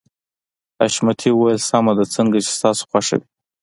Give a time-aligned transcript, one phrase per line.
[0.81, 3.25] حشمتي وويل سمه ده څنګه چې ستاسو خوښه وي.